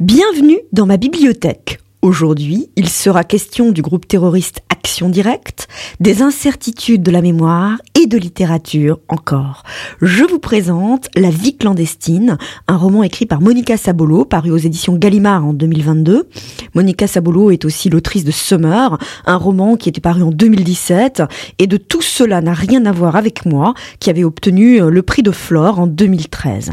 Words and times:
Bienvenue 0.00 0.58
dans 0.74 0.84
ma 0.84 0.98
bibliothèque. 0.98 1.78
Aujourd'hui, 2.02 2.68
il 2.76 2.90
sera 2.90 3.24
question 3.24 3.72
du 3.72 3.80
groupe 3.80 4.06
terroriste 4.06 4.60
Action 4.68 5.08
Directe, 5.08 5.68
des 6.00 6.20
incertitudes 6.20 7.02
de 7.02 7.10
la 7.10 7.22
mémoire 7.22 7.78
et 7.98 8.06
de 8.06 8.18
littérature 8.18 9.00
encore. 9.08 9.62
Je 10.02 10.22
vous 10.24 10.38
présente 10.38 11.08
La 11.16 11.30
vie 11.30 11.56
clandestine, 11.56 12.36
un 12.68 12.76
roman 12.76 13.04
écrit 13.04 13.24
par 13.24 13.40
Monica 13.40 13.78
Sabolo, 13.78 14.26
paru 14.26 14.50
aux 14.50 14.58
éditions 14.58 14.96
Gallimard 14.96 15.46
en 15.46 15.54
2022. 15.54 16.28
Monica 16.74 17.06
Sabolo 17.06 17.50
est 17.50 17.64
aussi 17.64 17.88
l'autrice 17.88 18.24
de 18.24 18.32
Summer, 18.32 18.98
un 19.24 19.36
roman 19.36 19.76
qui 19.76 19.88
était 19.88 20.02
paru 20.02 20.22
en 20.22 20.30
2017, 20.30 21.22
et 21.58 21.66
de 21.66 21.78
tout 21.78 22.02
cela 22.02 22.42
n'a 22.42 22.52
rien 22.52 22.84
à 22.84 22.92
voir 22.92 23.16
avec 23.16 23.46
moi, 23.46 23.72
qui 23.98 24.10
avait 24.10 24.24
obtenu 24.24 24.78
le 24.90 25.02
prix 25.02 25.22
de 25.22 25.30
Flore 25.30 25.80
en 25.80 25.86
2013. 25.86 26.72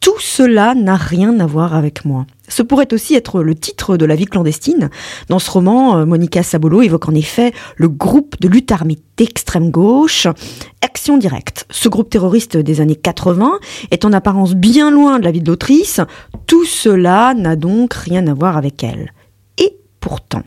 Tout 0.00 0.18
cela 0.20 0.74
n'a 0.74 0.96
rien 0.96 1.40
à 1.40 1.46
voir 1.46 1.74
avec 1.74 2.04
moi. 2.04 2.26
Ce 2.48 2.62
pourrait 2.62 2.92
aussi 2.92 3.14
être 3.14 3.42
le 3.42 3.54
titre 3.54 3.96
de 3.96 4.06
La 4.06 4.14
vie 4.14 4.26
clandestine. 4.26 4.90
Dans 5.28 5.38
ce 5.38 5.50
roman, 5.50 5.98
euh, 5.98 6.06
Monica 6.06 6.42
Sabolo 6.42 6.82
évoque 6.82 7.08
en 7.08 7.14
effet 7.14 7.52
le 7.76 7.88
groupe 7.88 8.40
de 8.40 8.48
lutte 8.48 8.72
armée 8.72 8.98
d'extrême 9.16 9.70
gauche, 9.70 10.26
Action 10.80 11.18
Directe. 11.18 11.66
Ce 11.70 11.88
groupe 11.88 12.10
terroriste 12.10 12.56
des 12.56 12.80
années 12.80 12.96
80 12.96 13.58
est 13.90 14.04
en 14.04 14.12
apparence 14.12 14.54
bien 14.54 14.90
loin 14.90 15.18
de 15.18 15.24
la 15.24 15.32
vie 15.32 15.42
de 15.42 15.50
l'autrice. 15.50 16.00
Tout 16.46 16.64
cela 16.64 17.34
n'a 17.34 17.56
donc 17.56 17.92
rien 17.92 18.26
à 18.28 18.34
voir 18.34 18.56
avec 18.56 18.82
elle. 18.84 19.12
Et 19.58 19.76
pourtant, 20.00 20.42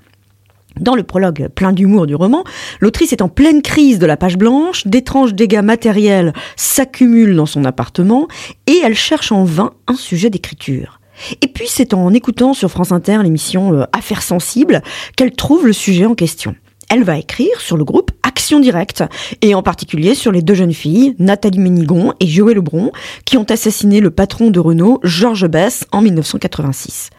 dans 0.81 0.95
le 0.95 1.03
prologue 1.03 1.47
plein 1.55 1.71
d'humour 1.71 2.07
du 2.07 2.15
roman, 2.15 2.43
l'autrice 2.81 3.13
est 3.13 3.21
en 3.21 3.29
pleine 3.29 3.61
crise 3.61 3.99
de 3.99 4.05
la 4.05 4.17
page 4.17 4.37
blanche, 4.37 4.85
d'étranges 4.87 5.33
dégâts 5.33 5.61
matériels 5.61 6.33
s'accumulent 6.55 7.35
dans 7.35 7.45
son 7.45 7.63
appartement 7.63 8.27
et 8.67 8.81
elle 8.83 8.95
cherche 8.95 9.31
en 9.31 9.43
vain 9.43 9.71
un 9.87 9.95
sujet 9.95 10.29
d'écriture. 10.29 10.99
Et 11.41 11.47
puis 11.47 11.67
c'est 11.67 11.93
en 11.93 12.13
écoutant 12.13 12.53
sur 12.53 12.71
France 12.71 12.91
Inter 12.91 13.19
l'émission 13.23 13.73
euh, 13.73 13.83
Affaires 13.93 14.23
sensibles 14.23 14.81
qu'elle 15.15 15.31
trouve 15.31 15.67
le 15.67 15.73
sujet 15.73 16.05
en 16.05 16.15
question. 16.15 16.55
Elle 16.89 17.03
va 17.03 17.17
écrire 17.17 17.61
sur 17.61 17.77
le 17.77 17.85
groupe 17.85 18.11
Action 18.21 18.59
Directe, 18.59 19.03
et 19.41 19.55
en 19.55 19.63
particulier 19.63 20.13
sur 20.13 20.33
les 20.33 20.41
deux 20.41 20.55
jeunes 20.55 20.73
filles, 20.73 21.15
Nathalie 21.19 21.59
Ménigon 21.59 22.13
et 22.19 22.27
Joël 22.27 22.55
Lebron, 22.55 22.91
qui 23.23 23.37
ont 23.37 23.45
assassiné 23.45 24.01
le 24.01 24.11
patron 24.11 24.49
de 24.49 24.59
Renault, 24.59 24.99
Georges 25.03 25.47
Bess, 25.47 25.85
en 25.93 26.01
1986. 26.01 27.09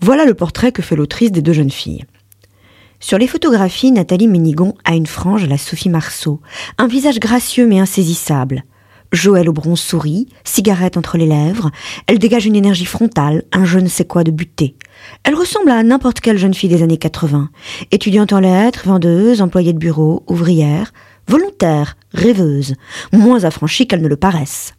Voilà 0.00 0.24
le 0.24 0.34
portrait 0.34 0.70
que 0.70 0.80
fait 0.80 0.94
l'autrice 0.94 1.32
des 1.32 1.42
deux 1.42 1.54
jeunes 1.54 1.72
filles. 1.72 2.04
Sur 3.06 3.18
les 3.18 3.28
photographies, 3.28 3.92
Nathalie 3.92 4.26
Ménigon 4.26 4.74
a 4.84 4.96
une 4.96 5.06
frange 5.06 5.44
à 5.44 5.46
la 5.46 5.58
Sophie 5.58 5.90
Marceau, 5.90 6.40
un 6.76 6.88
visage 6.88 7.20
gracieux 7.20 7.64
mais 7.64 7.78
insaisissable. 7.78 8.64
Joël 9.12 9.48
Aubron 9.48 9.76
sourit, 9.76 10.26
cigarette 10.42 10.96
entre 10.96 11.16
les 11.16 11.28
lèvres, 11.28 11.70
elle 12.08 12.18
dégage 12.18 12.46
une 12.46 12.56
énergie 12.56 12.84
frontale, 12.84 13.44
un 13.52 13.64
je 13.64 13.78
ne 13.78 13.86
sais 13.86 14.06
quoi 14.06 14.24
de 14.24 14.32
buté. 14.32 14.74
Elle 15.22 15.36
ressemble 15.36 15.70
à 15.70 15.84
n'importe 15.84 16.18
quelle 16.18 16.36
jeune 16.36 16.52
fille 16.52 16.68
des 16.68 16.82
années 16.82 16.96
80, 16.96 17.48
étudiante 17.92 18.32
en 18.32 18.40
lettres, 18.40 18.88
vendeuse, 18.88 19.40
employée 19.40 19.72
de 19.72 19.78
bureau, 19.78 20.24
ouvrière, 20.26 20.92
volontaire, 21.28 21.96
rêveuse, 22.12 22.74
moins 23.12 23.44
affranchie 23.44 23.86
qu'elle 23.86 24.02
ne 24.02 24.08
le 24.08 24.16
paraisse. 24.16 24.74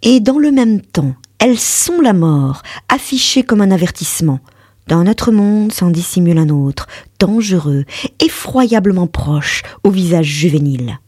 Et 0.00 0.20
dans 0.20 0.38
le 0.38 0.52
même 0.52 0.80
temps, 0.80 1.16
elles 1.38 1.58
sont 1.58 2.00
la 2.00 2.14
mort, 2.14 2.62
affichée 2.88 3.42
comme 3.42 3.60
un 3.60 3.70
avertissement. 3.70 4.40
Dans 4.88 5.04
notre 5.04 5.32
monde 5.32 5.70
s'en 5.70 5.90
dissimule 5.90 6.38
un 6.38 6.48
autre, 6.48 6.86
dangereux, 7.18 7.84
effroyablement 8.24 9.06
proche, 9.06 9.62
au 9.84 9.90
visage 9.90 10.26
juvénile. 10.26 10.98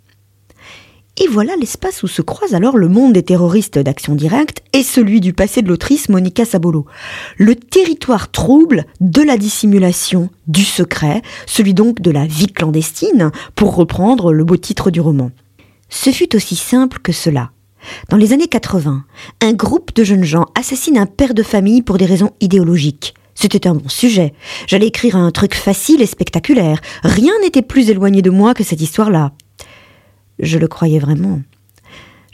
Et 1.22 1.26
voilà 1.28 1.54
l'espace 1.56 2.02
où 2.02 2.06
se 2.06 2.22
croise 2.22 2.54
alors 2.54 2.78
le 2.78 2.88
monde 2.88 3.12
des 3.12 3.22
terroristes 3.22 3.78
d'action 3.78 4.14
directe 4.14 4.62
et 4.72 4.82
celui 4.82 5.20
du 5.20 5.34
passé 5.34 5.60
de 5.60 5.68
l'autrice 5.68 6.08
Monica 6.08 6.46
Sabolo. 6.46 6.86
Le 7.36 7.54
territoire 7.56 8.30
trouble 8.30 8.86
de 9.00 9.20
la 9.20 9.36
dissimulation, 9.36 10.30
du 10.46 10.64
secret, 10.64 11.20
celui 11.46 11.74
donc 11.74 12.00
de 12.00 12.10
la 12.10 12.26
vie 12.26 12.46
clandestine, 12.46 13.32
pour 13.54 13.74
reprendre 13.74 14.32
le 14.32 14.44
beau 14.44 14.56
titre 14.56 14.90
du 14.90 15.02
roman. 15.02 15.30
Ce 15.90 16.10
fut 16.10 16.34
aussi 16.34 16.56
simple 16.56 17.00
que 17.00 17.12
cela. 17.12 17.50
Dans 18.08 18.16
les 18.16 18.32
années 18.32 18.48
80, 18.48 19.04
un 19.42 19.52
groupe 19.52 19.94
de 19.94 20.04
jeunes 20.04 20.24
gens 20.24 20.46
assassine 20.58 20.96
un 20.96 21.06
père 21.06 21.34
de 21.34 21.42
famille 21.42 21.82
pour 21.82 21.98
des 21.98 22.06
raisons 22.06 22.32
idéologiques. 22.40 23.14
C'était 23.40 23.66
un 23.66 23.74
bon 23.74 23.88
sujet. 23.88 24.34
J'allais 24.66 24.88
écrire 24.88 25.16
un 25.16 25.30
truc 25.30 25.54
facile 25.54 26.02
et 26.02 26.06
spectaculaire. 26.06 26.78
Rien 27.02 27.32
n'était 27.40 27.62
plus 27.62 27.88
éloigné 27.88 28.20
de 28.20 28.28
moi 28.28 28.52
que 28.52 28.62
cette 28.62 28.82
histoire-là. 28.82 29.32
Je 30.40 30.58
le 30.58 30.68
croyais 30.68 30.98
vraiment. 30.98 31.40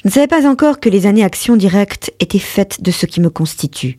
Je 0.03 0.09
ne 0.09 0.13
savais 0.13 0.27
pas 0.27 0.49
encore 0.49 0.81
que 0.81 0.89
les 0.89 1.07
années 1.07 1.23
action 1.23 1.55
directe 1.55 2.13
étaient 2.19 2.41
faites 2.41 2.83
de 2.83 2.91
ce 2.91 3.07
qui 3.07 3.21
me 3.21 3.31
constitue. 3.31 3.99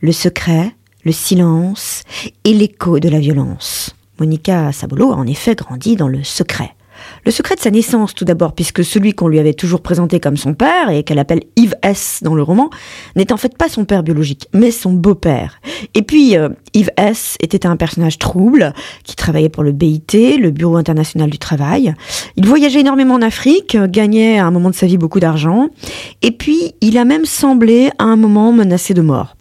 Le 0.00 0.10
secret, 0.10 0.74
le 1.04 1.12
silence 1.12 2.02
et 2.42 2.54
l'écho 2.54 2.98
de 2.98 3.08
la 3.08 3.20
violence. 3.20 3.94
Monica 4.18 4.72
Sabolo 4.72 5.12
a 5.12 5.16
en 5.16 5.28
effet 5.28 5.54
grandi 5.54 5.94
dans 5.94 6.08
le 6.08 6.24
secret. 6.24 6.74
Le 7.24 7.30
secret 7.30 7.54
de 7.54 7.60
sa 7.60 7.70
naissance, 7.70 8.14
tout 8.14 8.24
d'abord, 8.24 8.54
puisque 8.54 8.84
celui 8.84 9.12
qu'on 9.12 9.28
lui 9.28 9.38
avait 9.38 9.54
toujours 9.54 9.80
présenté 9.80 10.20
comme 10.20 10.36
son 10.36 10.54
père, 10.54 10.90
et 10.90 11.02
qu'elle 11.02 11.18
appelle 11.18 11.42
Yves 11.56 11.76
S 11.82 12.20
dans 12.22 12.34
le 12.34 12.42
roman, 12.42 12.70
n'est 13.16 13.32
en 13.32 13.36
fait 13.36 13.56
pas 13.56 13.68
son 13.68 13.84
père 13.84 14.02
biologique, 14.02 14.48
mais 14.52 14.70
son 14.70 14.92
beau-père. 14.92 15.60
Et 15.94 16.02
puis, 16.02 16.36
euh, 16.36 16.48
Yves 16.74 16.90
S 16.96 17.36
était 17.40 17.66
un 17.66 17.76
personnage 17.76 18.18
trouble, 18.18 18.72
qui 19.04 19.16
travaillait 19.16 19.48
pour 19.48 19.62
le 19.62 19.72
BIT, 19.72 20.38
le 20.38 20.50
Bureau 20.50 20.76
international 20.76 21.30
du 21.30 21.38
travail. 21.38 21.94
Il 22.36 22.46
voyageait 22.46 22.80
énormément 22.80 23.14
en 23.14 23.22
Afrique, 23.22 23.76
gagnait 23.76 24.38
à 24.38 24.46
un 24.46 24.50
moment 24.50 24.70
de 24.70 24.74
sa 24.74 24.86
vie 24.86 24.98
beaucoup 24.98 25.20
d'argent, 25.20 25.68
et 26.22 26.30
puis 26.30 26.74
il 26.80 26.98
a 26.98 27.04
même 27.04 27.24
semblé 27.24 27.90
à 27.98 28.04
un 28.04 28.16
moment 28.16 28.52
menacé 28.52 28.94
de 28.94 29.02
mort. 29.02 29.36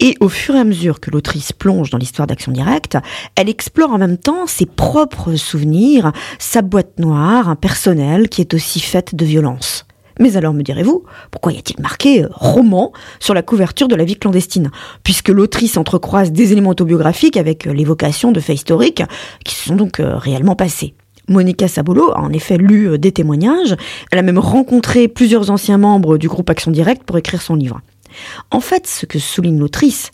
Et 0.00 0.16
au 0.20 0.28
fur 0.28 0.54
et 0.56 0.60
à 0.60 0.64
mesure 0.64 1.00
que 1.00 1.10
l'autrice 1.10 1.52
plonge 1.52 1.90
dans 1.90 1.98
l'histoire 1.98 2.26
d'Action 2.26 2.52
Directe, 2.52 2.98
elle 3.36 3.48
explore 3.48 3.92
en 3.92 3.98
même 3.98 4.18
temps 4.18 4.46
ses 4.46 4.66
propres 4.66 5.34
souvenirs, 5.36 6.12
sa 6.38 6.62
boîte 6.62 6.98
noire, 6.98 7.48
un 7.48 7.56
personnel 7.56 8.28
qui 8.28 8.40
est 8.40 8.54
aussi 8.54 8.80
faite 8.80 9.14
de 9.14 9.24
violence. 9.24 9.86
Mais 10.20 10.36
alors 10.36 10.54
me 10.54 10.62
direz-vous, 10.62 11.04
pourquoi 11.30 11.52
y 11.52 11.58
a-t-il 11.58 11.80
marqué 11.80 12.24
euh, 12.24 12.28
roman 12.30 12.92
sur 13.18 13.34
la 13.34 13.42
couverture 13.42 13.88
de 13.88 13.96
la 13.96 14.04
vie 14.04 14.16
clandestine? 14.16 14.70
Puisque 15.02 15.28
l'autrice 15.28 15.76
entrecroise 15.76 16.30
des 16.30 16.52
éléments 16.52 16.70
autobiographiques 16.70 17.36
avec 17.36 17.66
euh, 17.66 17.72
l'évocation 17.72 18.30
de 18.30 18.40
faits 18.40 18.56
historiques 18.56 19.02
qui 19.44 19.54
se 19.54 19.64
sont 19.68 19.76
donc 19.76 19.98
euh, 19.98 20.16
réellement 20.16 20.54
passés. 20.54 20.94
Monica 21.28 21.66
Sabolo 21.66 22.12
a 22.12 22.20
en 22.20 22.30
effet 22.30 22.58
lu 22.58 22.98
des 22.98 23.10
témoignages, 23.10 23.74
elle 24.12 24.18
a 24.18 24.22
même 24.22 24.38
rencontré 24.38 25.08
plusieurs 25.08 25.50
anciens 25.50 25.78
membres 25.78 26.18
du 26.18 26.28
groupe 26.28 26.50
Action 26.50 26.70
Directe 26.70 27.02
pour 27.04 27.16
écrire 27.16 27.40
son 27.40 27.54
livre. 27.54 27.80
En 28.50 28.60
fait, 28.60 28.86
ce 28.86 29.06
que 29.06 29.18
souligne 29.18 29.58
l'autrice, 29.58 30.10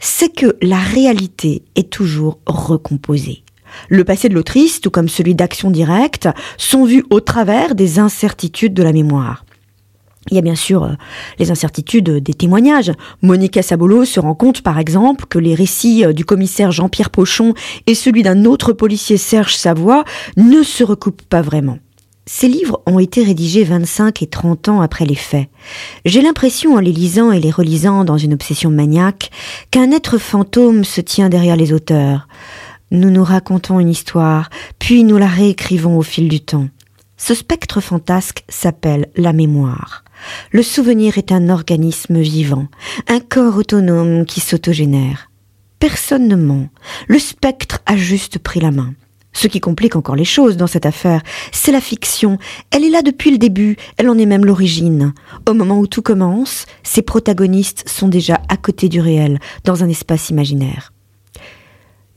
c'est 0.00 0.34
que 0.34 0.56
la 0.62 0.78
réalité 0.78 1.62
est 1.74 1.90
toujours 1.90 2.38
recomposée. 2.46 3.42
Le 3.88 4.04
passé 4.04 4.28
de 4.28 4.34
l'autrice, 4.34 4.80
tout 4.80 4.90
comme 4.90 5.08
celui 5.08 5.34
d'action 5.34 5.70
directe, 5.70 6.28
sont 6.56 6.84
vus 6.84 7.04
au 7.10 7.20
travers 7.20 7.74
des 7.74 7.98
incertitudes 7.98 8.74
de 8.74 8.82
la 8.82 8.92
mémoire. 8.92 9.44
Il 10.30 10.34
y 10.34 10.38
a 10.38 10.42
bien 10.42 10.54
sûr 10.54 10.84
euh, 10.84 10.92
les 11.38 11.50
incertitudes 11.50 12.10
des 12.10 12.34
témoignages. 12.34 12.92
Monica 13.22 13.62
Sabolo 13.62 14.04
se 14.04 14.20
rend 14.20 14.34
compte, 14.34 14.60
par 14.60 14.78
exemple, 14.78 15.24
que 15.26 15.38
les 15.38 15.54
récits 15.54 16.04
euh, 16.04 16.12
du 16.12 16.24
commissaire 16.24 16.70
Jean-Pierre 16.70 17.10
Pochon 17.10 17.54
et 17.86 17.94
celui 17.94 18.22
d'un 18.22 18.44
autre 18.44 18.72
policier 18.72 19.16
Serge 19.16 19.56
Savoie 19.56 20.04
ne 20.36 20.62
se 20.62 20.84
recoupent 20.84 21.22
pas 21.22 21.40
vraiment. 21.40 21.78
Ces 22.30 22.46
livres 22.46 22.82
ont 22.84 22.98
été 22.98 23.22
rédigés 23.22 23.64
25 23.64 24.20
et 24.20 24.26
30 24.26 24.68
ans 24.68 24.80
après 24.82 25.06
les 25.06 25.14
faits. 25.14 25.48
J'ai 26.04 26.20
l'impression, 26.20 26.74
en 26.74 26.78
les 26.78 26.92
lisant 26.92 27.32
et 27.32 27.40
les 27.40 27.50
relisant 27.50 28.04
dans 28.04 28.18
une 28.18 28.34
obsession 28.34 28.68
maniaque, 28.68 29.30
qu'un 29.70 29.90
être 29.92 30.18
fantôme 30.18 30.84
se 30.84 31.00
tient 31.00 31.30
derrière 31.30 31.56
les 31.56 31.72
auteurs. 31.72 32.28
Nous 32.90 33.08
nous 33.08 33.24
racontons 33.24 33.80
une 33.80 33.88
histoire, 33.88 34.50
puis 34.78 35.04
nous 35.04 35.16
la 35.16 35.26
réécrivons 35.26 35.96
au 35.96 36.02
fil 36.02 36.28
du 36.28 36.40
temps. 36.42 36.68
Ce 37.16 37.34
spectre 37.34 37.80
fantasque 37.80 38.44
s'appelle 38.50 39.08
la 39.16 39.32
mémoire. 39.32 40.04
Le 40.52 40.62
souvenir 40.62 41.16
est 41.16 41.32
un 41.32 41.48
organisme 41.48 42.20
vivant, 42.20 42.66
un 43.08 43.20
corps 43.20 43.56
autonome 43.56 44.26
qui 44.26 44.40
s'autogénère. 44.40 45.30
Personne 45.78 46.28
ne 46.28 46.36
ment. 46.36 46.68
Le 47.06 47.18
spectre 47.18 47.78
a 47.86 47.96
juste 47.96 48.38
pris 48.38 48.60
la 48.60 48.70
main. 48.70 48.92
Ce 49.38 49.46
qui 49.46 49.60
complique 49.60 49.94
encore 49.94 50.16
les 50.16 50.24
choses 50.24 50.56
dans 50.56 50.66
cette 50.66 50.84
affaire, 50.84 51.22
c'est 51.52 51.70
la 51.70 51.80
fiction. 51.80 52.38
Elle 52.72 52.82
est 52.82 52.90
là 52.90 53.02
depuis 53.02 53.30
le 53.30 53.38
début, 53.38 53.76
elle 53.96 54.08
en 54.08 54.18
est 54.18 54.26
même 54.26 54.44
l'origine. 54.44 55.12
Au 55.48 55.54
moment 55.54 55.78
où 55.78 55.86
tout 55.86 56.02
commence, 56.02 56.66
ses 56.82 57.02
protagonistes 57.02 57.88
sont 57.88 58.08
déjà 58.08 58.40
à 58.48 58.56
côté 58.56 58.88
du 58.88 59.00
réel, 59.00 59.38
dans 59.62 59.84
un 59.84 59.88
espace 59.88 60.30
imaginaire. 60.30 60.92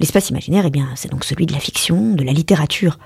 L'espace 0.01 0.31
imaginaire, 0.31 0.63
eh 0.65 0.71
bien, 0.71 0.87
c'est 0.95 1.11
donc 1.11 1.23
celui 1.23 1.45
de 1.45 1.53
la 1.53 1.59
fiction, 1.59 2.13
de 2.15 2.23
la 2.23 2.31
littérature. 2.31 2.97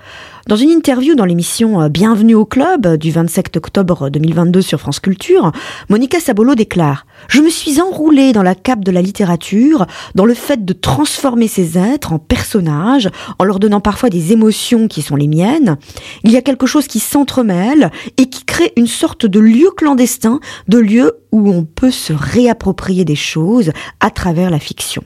Dans 0.46 0.56
une 0.56 0.70
interview 0.70 1.14
dans 1.14 1.26
l'émission 1.26 1.82
euh, 1.82 1.88
Bienvenue 1.90 2.34
au 2.34 2.46
club 2.46 2.96
du 2.96 3.10
27 3.10 3.54
octobre 3.58 4.08
2022 4.08 4.62
sur 4.62 4.80
France 4.80 4.98
Culture, 4.98 5.52
Monica 5.90 6.20
Sabolo 6.20 6.54
déclare 6.54 7.04
Je 7.28 7.42
me 7.42 7.50
suis 7.50 7.82
enroulée 7.82 8.32
dans 8.32 8.42
la 8.42 8.54
cape 8.54 8.82
de 8.82 8.90
la 8.90 9.02
littérature, 9.02 9.84
dans 10.14 10.24
le 10.24 10.32
fait 10.32 10.64
de 10.64 10.72
transformer 10.72 11.48
ces 11.48 11.76
êtres 11.76 12.14
en 12.14 12.18
personnages, 12.18 13.10
en 13.38 13.44
leur 13.44 13.58
donnant 13.58 13.82
parfois 13.82 14.08
des 14.08 14.32
émotions 14.32 14.88
qui 14.88 15.02
sont 15.02 15.16
les 15.16 15.28
miennes. 15.28 15.76
Il 16.24 16.30
y 16.30 16.38
a 16.38 16.42
quelque 16.42 16.64
chose 16.64 16.86
qui 16.86 17.00
s'entremêle 17.00 17.90
et 18.16 18.30
qui 18.30 18.46
crée 18.46 18.72
une 18.78 18.86
sorte 18.86 19.26
de 19.26 19.38
lieu 19.38 19.68
clandestin, 19.76 20.40
de 20.68 20.78
lieu 20.78 21.12
où 21.30 21.52
on 21.52 21.64
peut 21.64 21.90
se 21.90 22.14
réapproprier 22.14 23.04
des 23.04 23.16
choses 23.16 23.72
à 24.00 24.08
travers 24.08 24.48
la 24.48 24.58
fiction. 24.58 25.04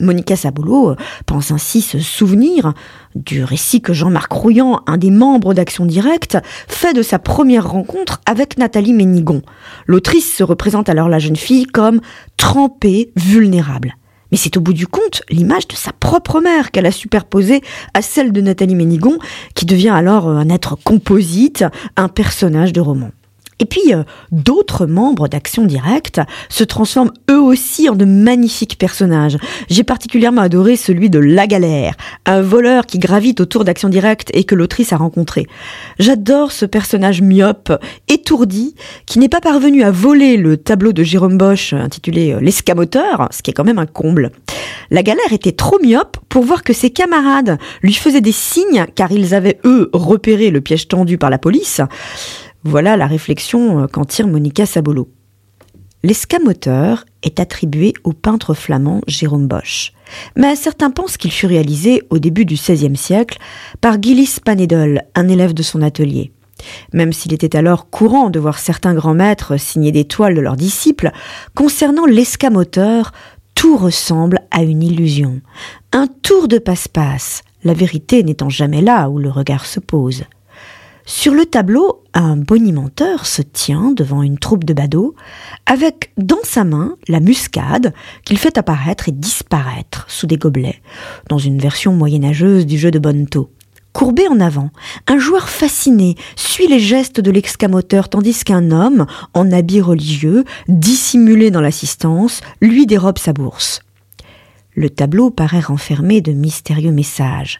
Monica 0.00 0.36
Sabolo 0.36 0.90
euh, 0.90 0.96
pense 1.26 1.50
ainsi 1.50 1.80
se 1.80 1.98
souvenir 1.98 2.74
du 3.14 3.44
récit 3.44 3.80
que 3.80 3.92
Jean-Marc 3.92 4.32
Rouillant, 4.32 4.82
un 4.86 4.96
des 4.96 5.10
membres 5.10 5.54
d'Action 5.54 5.86
Directe, 5.86 6.38
fait 6.68 6.92
de 6.92 7.02
sa 7.02 7.18
première 7.18 7.70
rencontre 7.70 8.20
avec 8.26 8.58
Nathalie 8.58 8.92
Ménigon. 8.92 9.42
L'autrice 9.86 10.34
se 10.34 10.42
représente 10.42 10.88
alors 10.88 11.08
la 11.08 11.18
jeune 11.18 11.36
fille 11.36 11.66
comme 11.66 12.00
trempée, 12.36 13.12
vulnérable. 13.16 13.96
Mais 14.32 14.38
c'est 14.38 14.56
au 14.56 14.60
bout 14.60 14.72
du 14.72 14.88
compte 14.88 15.22
l'image 15.30 15.68
de 15.68 15.76
sa 15.76 15.92
propre 15.92 16.40
mère 16.40 16.72
qu'elle 16.72 16.86
a 16.86 16.90
superposée 16.90 17.62
à 17.94 18.02
celle 18.02 18.32
de 18.32 18.40
Nathalie 18.40 18.74
Ménigon, 18.74 19.18
qui 19.54 19.64
devient 19.64 19.90
alors 19.90 20.28
un 20.28 20.48
être 20.48 20.76
composite, 20.82 21.64
un 21.96 22.08
personnage 22.08 22.72
de 22.72 22.80
roman. 22.80 23.10
Et 23.60 23.64
puis, 23.64 23.94
euh, 23.94 24.02
d'autres 24.32 24.86
membres 24.86 25.28
d'Action 25.28 25.64
Directe 25.64 26.20
se 26.48 26.64
transforment 26.64 27.12
eux 27.30 27.40
aussi 27.40 27.88
en 27.88 27.94
de 27.94 28.04
magnifiques 28.04 28.78
personnages. 28.78 29.38
J'ai 29.68 29.84
particulièrement 29.84 30.42
adoré 30.42 30.76
celui 30.76 31.10
de 31.10 31.18
La 31.18 31.46
Galère, 31.46 31.94
un 32.26 32.42
voleur 32.42 32.86
qui 32.86 32.98
gravite 32.98 33.40
autour 33.40 33.64
d'Action 33.64 33.88
Directe 33.88 34.30
et 34.34 34.44
que 34.44 34.54
l'autrice 34.54 34.92
a 34.92 34.96
rencontré. 34.96 35.46
J'adore 35.98 36.52
ce 36.52 36.66
personnage 36.66 37.22
myope, 37.22 37.72
étourdi, 38.08 38.74
qui 39.06 39.18
n'est 39.18 39.28
pas 39.28 39.40
parvenu 39.40 39.82
à 39.82 39.90
voler 39.90 40.36
le 40.36 40.56
tableau 40.56 40.92
de 40.92 41.02
Jérôme 41.02 41.38
Bosch 41.38 41.72
intitulé 41.72 42.32
euh, 42.32 42.40
L'escamoteur, 42.40 43.28
ce 43.30 43.42
qui 43.42 43.50
est 43.50 43.54
quand 43.54 43.64
même 43.64 43.78
un 43.78 43.86
comble. 43.86 44.30
La 44.90 45.02
galère 45.02 45.32
était 45.32 45.52
trop 45.52 45.78
myope 45.82 46.18
pour 46.28 46.44
voir 46.44 46.62
que 46.62 46.72
ses 46.72 46.90
camarades 46.90 47.58
lui 47.82 47.94
faisaient 47.94 48.20
des 48.20 48.32
signes 48.32 48.86
car 48.94 49.12
ils 49.12 49.34
avaient 49.34 49.58
eux 49.64 49.90
repéré 49.92 50.50
le 50.50 50.60
piège 50.60 50.88
tendu 50.88 51.18
par 51.18 51.30
la 51.30 51.38
police. 51.38 51.80
Voilà 52.64 52.96
la 52.96 53.06
réflexion 53.06 53.82
euh, 53.82 53.86
qu'en 53.86 54.06
tire 54.06 54.26
Monica 54.26 54.64
Sabolo. 54.64 55.08
L'escamoteur 56.02 57.04
est 57.22 57.38
attribué 57.38 57.92
au 58.04 58.12
peintre 58.12 58.54
flamand 58.54 59.02
Jérôme 59.06 59.46
Bosch, 59.46 59.92
mais 60.34 60.56
certains 60.56 60.90
pensent 60.90 61.18
qu'il 61.18 61.30
fut 61.30 61.46
réalisé 61.46 62.02
au 62.08 62.18
début 62.18 62.44
du 62.46 62.54
XVIe 62.54 62.96
siècle 62.96 63.38
par 63.80 64.02
Gillis 64.02 64.36
Panedol, 64.42 65.02
un 65.14 65.28
élève 65.28 65.52
de 65.52 65.62
son 65.62 65.82
atelier. 65.82 66.32
Même 66.94 67.12
s'il 67.12 67.34
était 67.34 67.56
alors 67.56 67.90
courant 67.90 68.30
de 68.30 68.40
voir 68.40 68.58
certains 68.58 68.94
grands 68.94 69.14
maîtres 69.14 69.58
signer 69.58 69.92
des 69.92 70.04
toiles 70.04 70.34
de 70.34 70.40
leurs 70.40 70.56
disciples, 70.56 71.10
concernant 71.54 72.06
l'escamoteur, 72.06 73.12
tout 73.54 73.76
ressemble 73.76 74.40
à 74.50 74.62
une 74.62 74.82
illusion, 74.82 75.40
un 75.92 76.06
tour 76.06 76.48
de 76.48 76.58
passe-passe, 76.58 77.42
la 77.62 77.74
vérité 77.74 78.22
n'étant 78.22 78.50
jamais 78.50 78.82
là 78.82 79.08
où 79.08 79.18
le 79.18 79.30
regard 79.30 79.66
se 79.66 79.80
pose. 79.80 80.24
Sur 81.06 81.34
le 81.34 81.44
tableau, 81.44 82.02
un 82.14 82.36
bonimenteur 82.36 83.26
se 83.26 83.42
tient 83.42 83.92
devant 83.92 84.22
une 84.22 84.38
troupe 84.38 84.64
de 84.64 84.72
badauds, 84.72 85.14
avec 85.66 86.12
dans 86.16 86.42
sa 86.44 86.64
main 86.64 86.96
la 87.08 87.20
muscade 87.20 87.92
qu'il 88.24 88.38
fait 88.38 88.56
apparaître 88.56 89.10
et 89.10 89.12
disparaître 89.12 90.06
sous 90.08 90.26
des 90.26 90.38
gobelets, 90.38 90.80
dans 91.28 91.36
une 91.36 91.58
version 91.58 91.92
moyenâgeuse 91.92 92.64
du 92.64 92.78
jeu 92.78 92.90
de 92.90 92.98
bonneto. 92.98 93.50
Courbé 93.92 94.26
en 94.28 94.40
avant, 94.40 94.70
un 95.06 95.18
joueur 95.18 95.50
fasciné 95.50 96.16
suit 96.36 96.68
les 96.68 96.80
gestes 96.80 97.20
de 97.20 97.30
l'excamoteur 97.30 98.08
tandis 98.08 98.42
qu'un 98.42 98.70
homme, 98.70 99.06
en 99.34 99.52
habit 99.52 99.82
religieux, 99.82 100.44
dissimulé 100.68 101.50
dans 101.50 101.60
l'assistance, 101.60 102.40
lui 102.62 102.86
dérobe 102.86 103.18
sa 103.18 103.34
bourse. 103.34 103.82
Le 104.74 104.88
tableau 104.88 105.30
paraît 105.30 105.60
renfermer 105.60 106.22
de 106.22 106.32
mystérieux 106.32 106.92
messages 106.92 107.58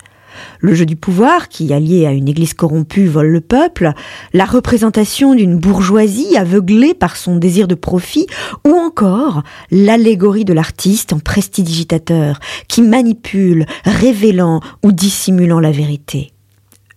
le 0.60 0.74
jeu 0.74 0.86
du 0.86 0.96
pouvoir, 0.96 1.48
qui, 1.48 1.72
allié 1.72 2.06
à 2.06 2.12
une 2.12 2.28
église 2.28 2.54
corrompue, 2.54 3.06
vole 3.06 3.28
le 3.28 3.40
peuple, 3.40 3.92
la 4.32 4.44
représentation 4.44 5.34
d'une 5.34 5.58
bourgeoisie 5.58 6.36
aveuglée 6.36 6.94
par 6.94 7.16
son 7.16 7.36
désir 7.36 7.68
de 7.68 7.74
profit, 7.74 8.26
ou 8.66 8.72
encore 8.72 9.42
l'allégorie 9.70 10.44
de 10.44 10.52
l'artiste 10.52 11.12
en 11.12 11.18
prestidigitateur, 11.18 12.40
qui 12.68 12.82
manipule, 12.82 13.66
révélant 13.84 14.60
ou 14.82 14.92
dissimulant 14.92 15.60
la 15.60 15.70
vérité. 15.70 16.32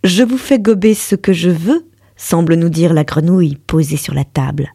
Je 0.04 0.24
vous 0.24 0.38
fais 0.38 0.60
gober 0.60 0.94
ce 0.94 1.16
que 1.16 1.34
je 1.34 1.50
veux, 1.50 1.86
semble 2.16 2.56
nous 2.56 2.70
dire 2.70 2.94
la 2.94 3.04
grenouille 3.04 3.58
posée 3.68 3.98
sur 3.98 4.14
la 4.14 4.24
table. 4.24 4.74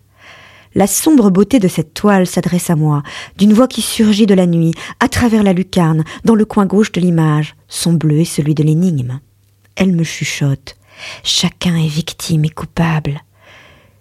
La 0.75 0.87
sombre 0.87 1.31
beauté 1.31 1.59
de 1.59 1.69
cette 1.69 1.93
toile 1.93 2.27
s'adresse 2.27 2.71
à 2.71 2.77
moi, 2.77 3.03
d'une 3.37 3.53
voix 3.53 3.69
qui 3.69 3.83
surgit 3.83 4.27
de 4.27 4.35
la 4.35 4.47
nuit, 4.47 4.73
à 5.01 5.09
travers 5.09 5.43
la 5.43 5.53
lucarne, 5.53 6.05
dans 6.25 6.35
le 6.35 6.47
coin 6.47 6.65
gauche 6.65 6.93
de 6.93 7.01
l'image. 7.01 7.57
Son 7.69 7.93
bleu 7.93 8.21
est 8.21 8.25
celui 8.25 8.55
de 8.55 8.63
l'énigme. 8.63 9.21
Elle 9.77 9.93
me 9.93 10.05
chuchote. 10.05 10.77
Chacun 11.25 11.77
est 11.77 11.89
victime 11.89 12.45
et 12.47 12.51
coupable. 12.51 13.21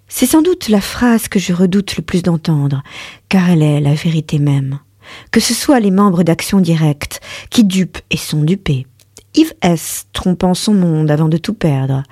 C'est 0.07 0.25
sans 0.25 0.41
doute 0.41 0.69
la 0.69 0.81
phrase 0.81 1.27
que 1.27 1.39
je 1.39 1.53
redoute 1.53 1.97
le 1.97 2.03
plus 2.03 2.23
d'entendre, 2.23 2.83
car 3.27 3.50
elle 3.50 3.63
est 3.63 3.81
la 3.81 3.94
vérité 3.94 4.39
même. 4.39 4.79
Que 5.31 5.39
ce 5.39 5.53
soit 5.53 5.79
les 5.79 5.91
membres 5.91 6.24
d'Action 6.24 6.59
Directe, 6.59 7.19
qui 7.50 7.65
dupent 7.65 8.00
et 8.09 8.17
sont 8.17 8.44
dupés, 8.44 8.88
Yves 9.35 9.53
S. 9.62 10.07
trompant 10.13 10.53
son 10.53 10.74
monde 10.74 11.12
avant 11.12 11.29
de 11.29 11.38
tout 11.38 11.53
perdre, 11.53 12.03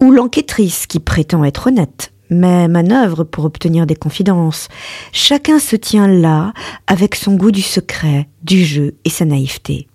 ou 0.00 0.12
l'enquêtrice 0.12 0.86
qui 0.86 1.00
prétend 1.00 1.44
être 1.44 1.68
honnête, 1.68 2.12
mais 2.30 2.68
manœuvre 2.68 3.24
pour 3.24 3.44
obtenir 3.44 3.86
des 3.86 3.96
confidences. 3.96 4.68
Chacun 5.12 5.58
se 5.58 5.76
tient 5.76 6.08
là 6.08 6.52
avec 6.86 7.14
son 7.14 7.34
goût 7.34 7.50
du 7.50 7.62
secret, 7.62 8.28
du 8.42 8.64
jeu 8.64 8.94
et 9.04 9.10
sa 9.10 9.24
naïveté. 9.24 9.88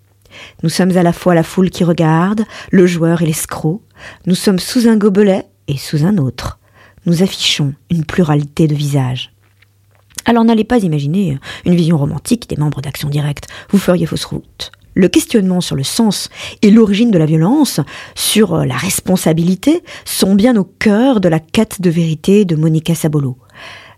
Nous 0.64 0.70
sommes 0.70 0.96
à 0.96 1.04
la 1.04 1.14
fois 1.14 1.36
la 1.36 1.44
foule 1.44 1.70
qui 1.70 1.84
regarde, 1.84 2.46
le 2.72 2.86
joueur 2.86 3.22
et 3.22 3.26
l'escroc. 3.26 3.82
Nous 4.26 4.36
sommes 4.36 4.60
sous 4.60 4.88
un 4.88 4.98
gobelet 4.98 5.46
et 5.68 5.78
sous 5.78 6.06
un 6.06 6.18
autre. 6.18 6.60
Nous 7.06 7.24
affichons 7.24 7.74
une 7.90 8.06
pluralité 8.06 8.68
de 8.68 8.76
visages. 8.76 9.32
Alors 10.26 10.44
n'allez 10.44 10.64
pas 10.64 10.80
imaginer 10.80 11.40
une 11.66 11.76
vision 11.76 11.98
romantique 11.98 12.50
des 12.50 12.58
membres 12.58 12.82
d'Action 12.82 13.10
Directe. 13.10 13.48
Vous 13.70 13.80
feriez 13.80 14.06
fausse 14.06 14.26
route 14.26 14.72
le 14.96 15.08
questionnement 15.08 15.62
sur 15.62 15.76
le 15.76 15.84
sens 15.84 16.30
et 16.62 16.72
l'origine 16.72 17.12
de 17.12 17.18
la 17.18 17.26
violence, 17.26 17.80
sur 18.16 18.54
euh, 18.54 18.66
la 18.66 18.76
responsabilité, 18.76 19.84
sont 20.06 20.36
bien 20.36 20.56
au 20.56 20.64
cœur 20.64 21.20
de 21.20 21.30
la 21.30 21.40
quête 21.40 21.82
de 21.82 21.90
vérité 21.90 22.46
de 22.46 22.56
Monica 22.56 22.96
Sabolo. 22.96 23.38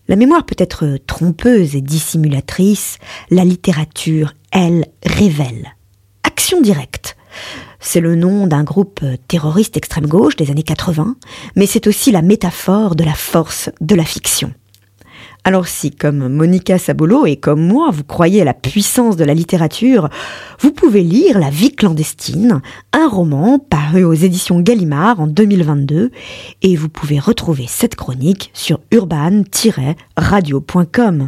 La 0.07 0.15
mémoire 0.15 0.45
peut 0.45 0.55
être 0.57 0.97
trompeuse 1.07 1.75
et 1.75 1.81
dissimulatrice, 1.81 2.97
la 3.29 3.45
littérature, 3.45 4.33
elle, 4.51 4.85
révèle. 5.05 5.75
Action 6.23 6.61
directe. 6.61 7.15
C'est 7.79 8.01
le 8.01 8.15
nom 8.15 8.45
d'un 8.45 8.63
groupe 8.63 9.01
terroriste 9.27 9.77
extrême 9.77 10.07
gauche 10.07 10.35
des 10.35 10.51
années 10.51 10.63
80, 10.63 11.15
mais 11.55 11.65
c'est 11.65 11.87
aussi 11.87 12.11
la 12.11 12.21
métaphore 12.21 12.95
de 12.95 13.03
la 13.03 13.13
force 13.13 13.69
de 13.79 13.95
la 13.95 14.05
fiction. 14.05 14.53
Alors 15.43 15.67
si, 15.67 15.89
comme 15.89 16.27
Monica 16.27 16.77
Sabolo 16.77 17.25
et 17.25 17.35
comme 17.35 17.65
moi, 17.65 17.89
vous 17.91 18.03
croyez 18.03 18.43
à 18.43 18.45
la 18.45 18.53
puissance 18.53 19.17
de 19.17 19.23
la 19.23 19.33
littérature, 19.33 20.07
vous 20.59 20.71
pouvez 20.71 21.01
lire 21.01 21.39
La 21.39 21.49
vie 21.49 21.71
clandestine, 21.71 22.61
un 22.93 23.07
roman 23.07 23.57
paru 23.57 24.03
aux 24.03 24.13
éditions 24.13 24.59
Gallimard 24.59 25.19
en 25.19 25.25
2022, 25.25 26.11
et 26.61 26.75
vous 26.75 26.89
pouvez 26.89 27.17
retrouver 27.17 27.65
cette 27.67 27.95
chronique 27.95 28.51
sur 28.53 28.81
urban-radio.com. 28.91 31.19